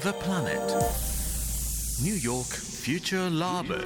[0.00, 0.58] the planet.
[2.02, 3.76] New York Future Labo.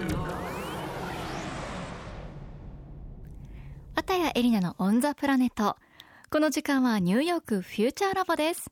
[3.97, 5.77] 綿谷エリナのオンザプラネット。
[6.31, 8.71] この時間はニューヨークフューチャーラボです。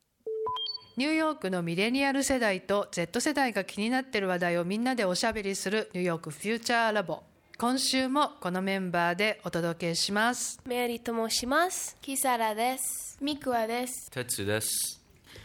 [0.96, 7.24] ニューヨークのミレニアル世代と Z 世代が気になっている話題をみんなでおしゃべりするニューヨークフューチャーラボ。
[7.58, 10.60] 今週もこのメンバーでお届けします。
[10.64, 11.96] メアリーと申します。
[12.00, 13.18] キサラです。
[13.20, 14.08] ミクワです。
[14.12, 15.01] 哲です。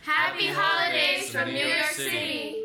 [0.07, 2.55] Happy holidays from New York City!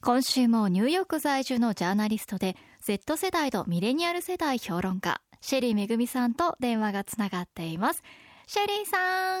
[0.00, 8.04] 今週もニューヨーク在住のジャーナリストで Z 世代とミレニアル世代評論家シェリーめぐみさんと電話がつながっています
[8.46, 9.40] シェリーさ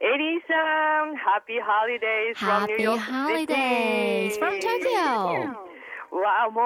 [0.00, 3.52] エリーさん、Happy Holidays from New York Happy City!
[3.52, 5.61] holidays from Tokyo
[6.12, 6.64] わあ、もう、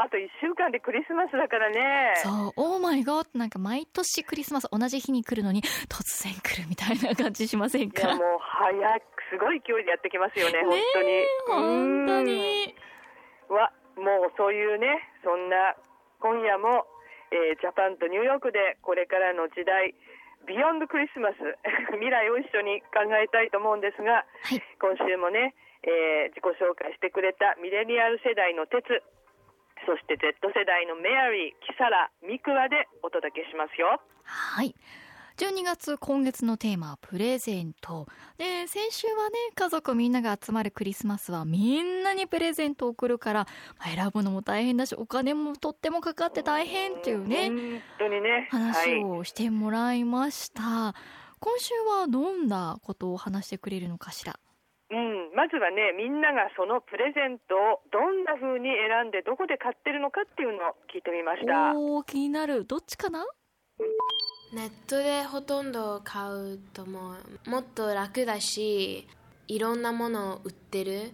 [0.00, 2.14] あと1週間でクリスマスだからね。
[2.24, 5.60] そうオーマイゴーなんか毎年クリスマス同じ日に来るのに
[5.92, 11.10] 突然来るみたいな感じしませんいや、かもう早く、すごい勢いでやってきますよね、本ね当に。
[11.12, 12.74] え本当に。
[13.52, 15.76] わ、もうそういうね、そんな、
[16.20, 16.86] 今夜も、
[17.30, 19.94] えージャパンとニューヨークでこれからの時代、
[20.48, 21.36] ビヨンドクリスマス、
[21.92, 25.52] 未来を一緒に考えたいと思うんですが、はい今週もね、
[25.84, 28.84] えー自己紹介してくれたミレニアル世代の鉄
[29.86, 34.00] そして Z 世代のメアリー、キサラ、ミクワでお届けしますよ。
[34.24, 34.74] はい。
[35.38, 38.08] 12月今月のテーマはプレゼント。
[38.38, 43.46] で先週はね家族みんなが集まるクリスマスはみんなにプレゼントを送るから
[43.78, 48.48] まあ選ぶのも大変だしお金もとってもかかって大変っていうね本当にね。
[48.50, 50.92] 話はい、をしてもらいました、
[51.38, 54.40] 今週はどんなことを話してくれるのかしら？
[54.90, 61.76] うん、まずはね、みんながそのプレゼントをどんな風に選んでどこで買ってるのかっていうのを聞いてみました。
[61.76, 63.26] おー気になるどっちかな？
[64.54, 67.16] ネットでほとんど買うとも
[67.46, 69.06] もっと楽だし、
[69.46, 71.12] いろんなものを売ってる。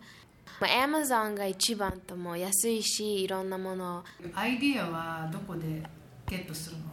[0.60, 5.82] まあ Amazon が一番とも安いし、いろんなものをアイディアはどこで
[6.28, 6.84] ゲットするの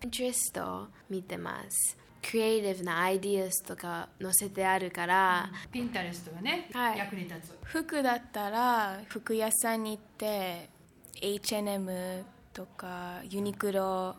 [0.00, 1.98] ？Pinterest を見てます。
[2.22, 6.98] クリエイティブなアイディアスとか載せてあるから、ピンタレストがね、はい。
[6.98, 7.58] 役に立つ。
[7.64, 10.70] 服だったら服屋さんに行って
[11.20, 14.14] H&M とかユニクロ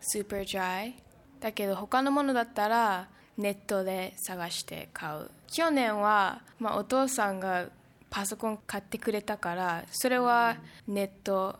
[0.00, 0.94] スーパードライ
[1.40, 5.30] だけど他のものだったらネットで探して買う。
[5.48, 7.68] 去年は、まあ、お父さんが
[8.10, 10.56] パソコン買ってくれたからそれは
[10.86, 11.58] ネット。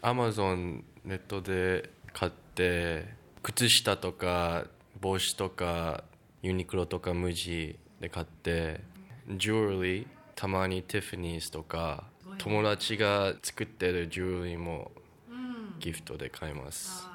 [0.00, 3.06] アマゾンネットで買って
[3.42, 4.64] 靴下とか
[5.00, 6.04] 帽子とか
[6.42, 8.80] ユニクロとか無地で買って
[9.28, 12.04] ジュエリーたまにティファニーズとか
[12.38, 14.90] 友達が作ってるジュエリーも
[15.80, 17.06] ギフトで買います。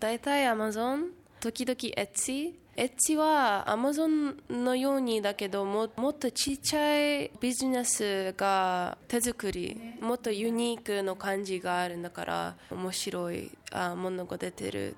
[0.00, 14.96] 大体 Amazon 時々 Etsy Etsy は Amazon のようにだけどももっとちっちゃいビジネスが手作りもっとユニークの感じがあるんだから面白いあものが出てる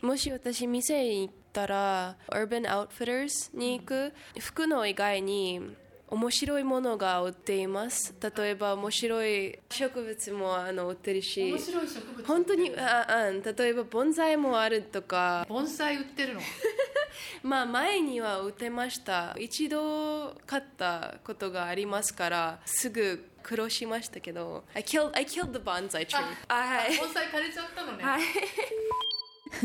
[0.00, 4.12] もし私店に行ったら Urban Outfitters に行く。
[4.40, 5.60] 服の以外に
[6.08, 8.14] 面白いものが売っています。
[8.36, 12.26] 例えば面白い植物もあの売ってるし面白い植物。
[12.26, 15.46] 本当にああ例えば盆栽もあるとか。
[15.48, 16.40] 盆栽売ってるの？
[17.42, 19.34] まあ前には売ってました。
[19.38, 24.64] 一度買ったことがありますからすぐ苦労しましたけど。
[24.74, 26.16] I killed, I killed the bonsai tree.
[26.48, 26.96] あはい。
[26.98, 28.04] 盆栽枯れちゃったのね。
[28.04, 28.22] はい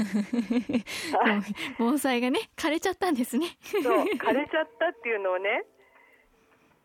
[1.77, 5.63] 盆栽がね枯れちゃったんですねそう、枯れちゃったっていうのをね、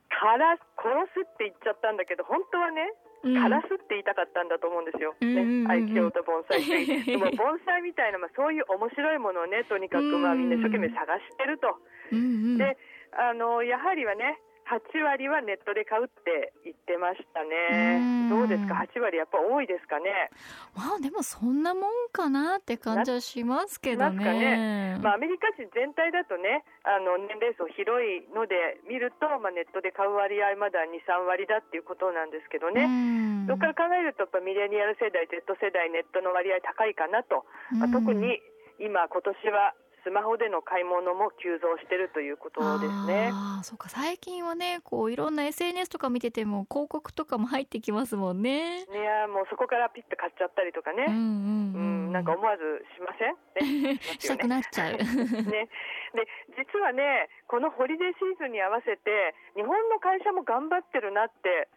[0.08, 2.92] から殺すって言っちゃったんだけど、本当はね、
[3.24, 5.14] うん枯らすって言いたかったんだと思うんですよ。
[5.20, 7.06] ね、愛嬌と盆栽って。
[7.06, 11.78] でも盆栽みたいな、まあ、そういう面白いものをね、とにかくまあみんな一生懸命探してると。
[12.10, 12.76] で、
[13.12, 18.28] あの、やはりはね、8割はネットで買うって言ってましたねうん。
[18.30, 20.30] どうですか ?8 割やっぱ多いですかね？
[20.74, 24.98] まあでもそんなもんかなって感じはしますけどねね。
[25.02, 32.84] まあ、アメリカ人全体だとね、あの年齢層広いので見ると、まあ、ネットで買う割合まだ2、3割だっていうことなんですけどね。
[32.84, 37.44] うんそこから考えると、やっぱミレニアル世代、Z 世代、ネットの割合高いかなと、
[37.74, 38.41] まあうん特に
[38.78, 39.74] 今、今年は
[40.04, 43.31] スマホでの買い物も急増してるということですね。
[43.33, 48.84] ああそうか最近はねこういろんな SNS とか見てても広告とかも入ってきますもんね。
[48.84, 54.93] いやもうそこからピッと買っちゃったりとかね、うんうんなんか思わずしません、ね、 ししたくなっちゃう。
[54.93, 61.69] ね、で実はね、このホリデーシーズンに合わせて、日本の会社も頑張ってるなって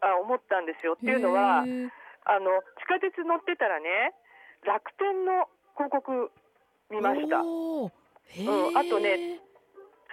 [0.00, 0.94] あ思ったんですよ。
[0.94, 1.64] っていうのは
[2.24, 4.14] あの地下鉄乗ってたらね、
[4.62, 6.30] 楽天の広告
[6.92, 7.40] 見ました。
[7.40, 7.92] うん
[8.76, 9.40] あとね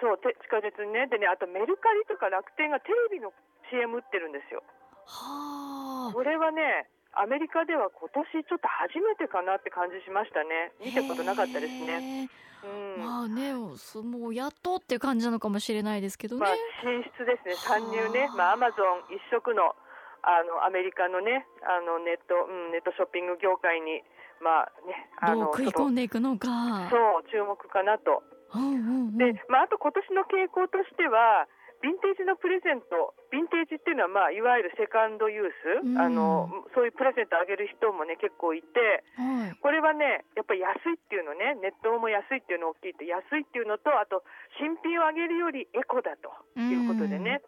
[0.00, 1.06] そうて地下鉄にね。
[1.08, 3.32] でねあとメルカリとか楽天がテレビの
[3.68, 4.64] CM 売ってるんですよ。
[5.04, 6.12] はあ。
[6.12, 10.72] これはねアメリカでは今年ちょっと初めてかなって感じしましたね。
[10.80, 12.28] 見たことなかったですね、
[12.64, 13.02] へうん。
[13.02, 19.74] ーまあねそもうやっとっていう感じなのかもしれないですけどね、まあ、進出ですね、参入ね、まあ、アマゾン一色の
[20.22, 24.04] あのアメリカのね、あのネット、うん、ネットショッピング業界に、
[24.40, 26.88] まあね、あのどう食い込んでいくのか。
[26.90, 28.22] そう、注目かなと。
[28.54, 28.80] うんうんう
[29.14, 29.18] ん。
[29.18, 31.46] で、まあ、あと今年の傾向としては、
[31.80, 35.96] ヴィンテージのプレゼント、ヴィンテージっていうのは、まあ、いわゆるセカンドユース、うん。
[35.96, 39.56] あのそういうプレゼントあげる人もね、結構いて、はい。
[39.60, 44.24] これはね、やっぱり安いっていうのね、ネットも安いっていうの大きいって、安いっていうのと、あと、
[44.60, 46.28] 新品をあげるよりエコだと
[46.60, 47.40] いうことでね、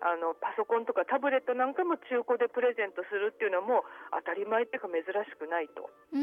[0.00, 6.22] あのパソコンとかタブレットなんかも中古でプレゼントするっていうのも当たり前っていうか珍しくないとうんう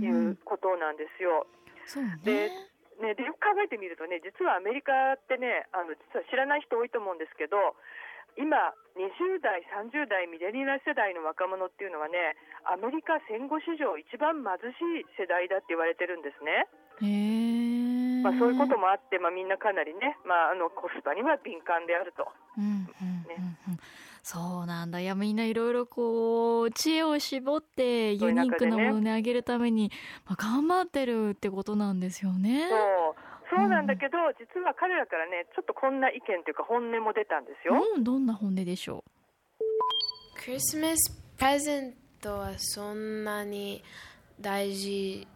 [0.00, 1.46] んいうことなんですよ。
[1.86, 2.70] そうでね
[3.00, 7.56] ね、でよく考えてみるとね、実はアメリカってね、あの実は知らない人多いと思うんですけど、
[8.36, 12.36] 今、20代、30代、ミレニアル世代の若者っていうのはね、
[12.68, 16.68] アメリカ戦後史上一番貧しい世代だって言われてるんですね。
[18.22, 22.28] まあ、そういうこともあって、まあ、みんなかなりね、まあ、あのコスパには敏感であると。
[22.56, 23.72] うんうんうん。
[23.72, 23.80] うん
[24.22, 25.00] そうなんだ。
[25.00, 29.90] いやみんないろいろこう知恵を絞ってユニークなものをねあげるために、
[30.26, 32.68] まあ、頑張ってるってことなんですよね。
[32.68, 33.30] そう。
[33.50, 37.74] そうなんだけど、実は彼らからね、ちょっとこんな意見というか、本音も出たんですよ。
[37.96, 39.02] うん、どんな本音でしょ
[40.44, 43.82] クリスマスプレゼントはそんなに
[44.40, 45.26] 大事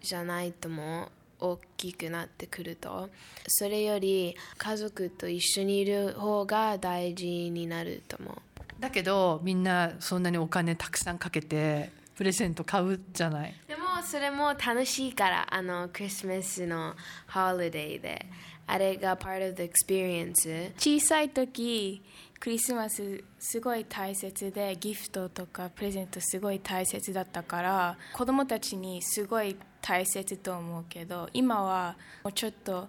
[0.00, 3.08] じゃないと思う大きくなってくると。
[3.46, 8.36] それより家族と一緒にいる方が大事になると思う。
[8.80, 13.54] だけどみんなそんなにお金たくさんかけてプレゼント買うじゃない。
[13.66, 16.94] でもそれも楽しいからあのクリスマスの
[17.28, 18.26] ホリデーで
[18.68, 22.02] あれが part of the experience 小さい時
[22.38, 32.88] クリスマスすごい大切でギフトとかプレゼントすごい大切だったから子供たちにすごい大切と思うけど今はもうちょっと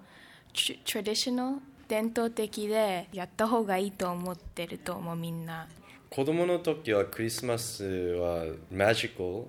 [0.85, 5.67] トラディショナル伝統的でやった方がいいと思ってると思うみんな。
[6.09, 9.45] 子供の時はクリスマスはマジカル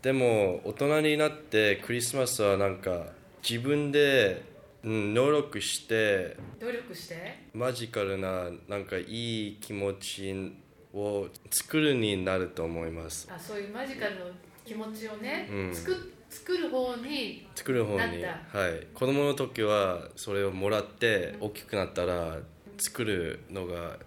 [0.00, 3.06] でも大人になってクリスマスはなんか
[3.48, 4.51] 自分で、
[4.84, 7.48] うん、能力して努力して？
[7.54, 10.54] マジカルななんかいい気持ち
[10.92, 13.28] を作るになると思います。
[13.34, 14.26] あそういうマジカルの
[14.64, 15.74] 気持ちをね、うん。
[15.74, 18.30] 作作る方に作る方には
[18.68, 18.86] い。
[18.94, 22.38] 子供の時はそれをもらって大きくなったら
[22.78, 23.98] 作るのが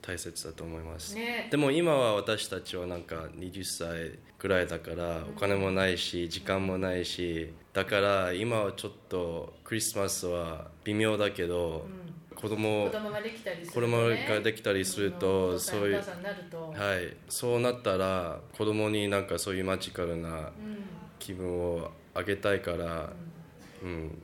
[0.00, 1.48] 大切だと思います、ね。
[1.50, 11.86] でも今は私たちはなんか20歳くらいだからお金もないし時間もないしだから今はちょっとクリスマスは微妙だけど、
[12.34, 15.60] 子供子供ができたりすると、子供ができたりするとうん。
[15.60, 16.02] そういう
[16.74, 17.16] はい。
[17.28, 20.50] そうなったら子供になんかそういうマジカルな
[21.20, 23.12] 気分をあげたいから、
[23.80, 24.20] うん、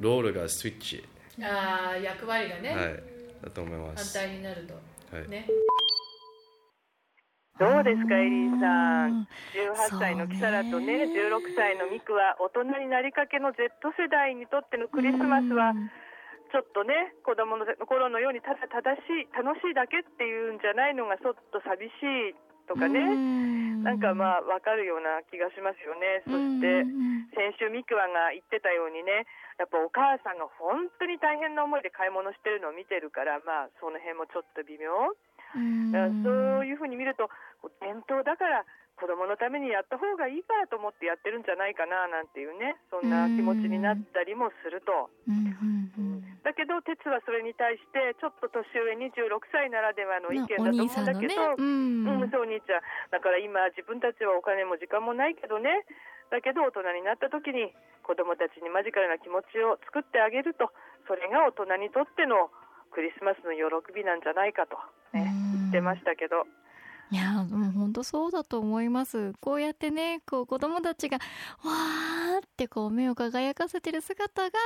[0.00, 1.04] ロールがスイッチ、
[1.42, 3.02] ああ役割がね、はい、
[3.44, 4.14] だと思いま反す。
[4.14, 4.72] 対になると、
[5.14, 5.28] はい。
[5.28, 5.46] ね
[7.58, 9.28] どうですか、エリーさうんん。
[9.56, 15.72] 18歳のキサラとね16歳のミクは、大人になりかけの Z 世代にとってのクリスマスは、
[16.52, 21.92] ちょっとね、子供の頃のようにただ正しい、楽しいだけっていうんじゃないのがちょっと寂し
[22.32, 22.36] い
[22.68, 23.00] とかね、
[23.82, 26.22] なんかまあ、わかるような気がしますよね。
[26.26, 26.84] そして、
[27.32, 29.24] 先週ミクワが言ってたようにね、
[29.58, 34.90] やっぱお母さんが本当に大変な思いで買い物してるのを見てるから、まあ、その辺もちょっと微妙。
[35.92, 37.30] だからそういうふうに見ると、
[37.80, 38.64] 伝統だから
[38.96, 45.10] 子供のためにやった方がいいからと思ってやってるんじゃないかななんていうね、そんな気持ちになったりもすると。
[46.42, 52.22] だけど、鉄はそれに対して、ちょっと年上26歳ならではの意見だと思うんだけど、うん。
[52.22, 52.80] うん、そう、お兄ちゃん。
[53.10, 55.84] だから今、自分たちはお金も時間もないけどね、
[56.30, 57.70] だけど大人になった時に
[58.02, 60.72] 子供たちにマジカルな気持ちを作ってあげると、
[61.06, 62.50] それが大人にとっての
[62.96, 64.80] クリスマスの喜びなんじゃないかと、
[65.12, 66.48] ね、言ってましたけど。
[67.12, 71.18] いやもう本当そうだと思いますこうやってねこう子供たちが
[71.62, 74.58] わーってこう目を輝かせてる姿が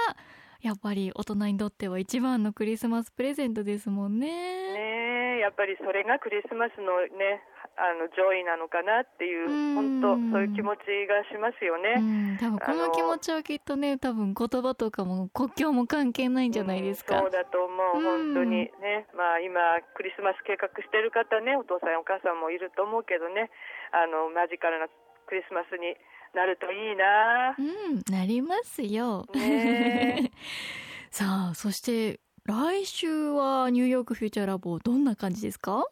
[0.62, 4.28] やっぱり大人にとっては一番のクリスマスプレゼントですもんね。
[4.28, 7.42] ねえやっぱりそれがクリスマスのね
[7.76, 11.94] あの joy なのかなっていううん本当そういう気持ちがしますよね。
[11.96, 17.18] うん、多分この気持ちはきっとね多分言葉とかも国境も関係ないんじゃないですか。
[17.20, 19.60] そうだと思う、うん本当にね、まあ、今、
[19.94, 23.50] クリスマス計画してる方ね、お父さん、お母さんもいると思うけどね、
[23.92, 24.86] あのマジカルな
[25.26, 25.96] クリスマスに
[26.34, 27.62] なるといいなう。
[27.62, 29.26] ん、なりますよ。
[29.34, 30.30] ね
[31.10, 35.84] さあそして来週はニューヨークフューチャーラボどんな感じですか？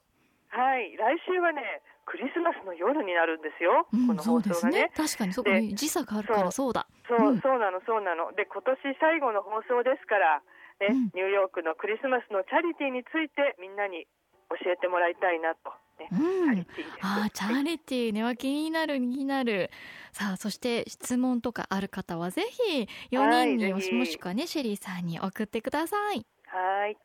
[0.58, 1.62] はい、来週はね、
[2.04, 4.90] クリスマスの夜になるんですよ、うんこの放送がね。
[4.90, 4.92] ね。
[4.96, 5.32] 確かに。
[5.32, 6.72] そこに時差があるからそう。
[6.72, 6.88] だ。
[7.06, 7.40] そう、うん。
[7.40, 8.32] そうなの、そうなの。
[8.32, 10.42] で、今年最後の放送ですから、
[10.80, 11.04] ね、うん。
[11.14, 14.08] ニューヨークのクリスマスのチャリティーについてみんなに
[14.50, 15.70] 教えてもらいたいなと。
[15.98, 16.66] ね、うん。
[17.02, 18.24] あーチャリティーね。
[18.24, 19.70] は気になる気になる。
[20.12, 23.94] さあそして質問とかある方はぜひ4人に、はいぜひ。
[23.94, 26.24] もしくはねシェリーさんに送ってください。
[26.46, 26.96] はい、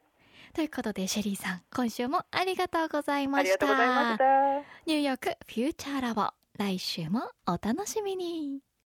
[0.54, 4.24] ということでシェリーさん今週もありがとうございあましたりがとうございました。
[4.86, 8.60] ニューヨークフューチャーラボ来週もお楽しみに